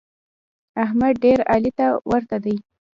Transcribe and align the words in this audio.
احمد 0.83 1.13
ډېر 1.23 1.39
علي 1.51 1.71
ته 1.77 1.85
ورته 2.09 2.37
دی. 2.43 2.55